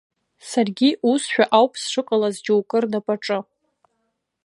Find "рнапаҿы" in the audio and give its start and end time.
2.83-3.39